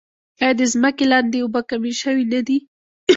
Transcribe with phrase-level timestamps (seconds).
[0.41, 2.57] آیا د ځمکې لاندې اوبه کمې شوې نه دي؟